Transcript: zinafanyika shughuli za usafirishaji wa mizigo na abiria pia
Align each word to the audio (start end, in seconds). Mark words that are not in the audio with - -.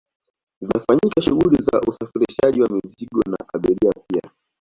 zinafanyika 0.61 1.21
shughuli 1.21 1.57
za 1.61 1.81
usafirishaji 1.81 2.61
wa 2.61 2.69
mizigo 2.69 3.21
na 3.27 3.37
abiria 3.53 3.91
pia 4.07 4.21